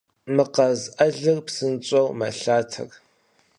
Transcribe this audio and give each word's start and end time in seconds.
Мы 0.35 0.43
къаз 0.53 0.81
ӏэлыр 0.95 1.39
псынщӏэу 1.45 2.07
мэлъатэр. 2.17 2.89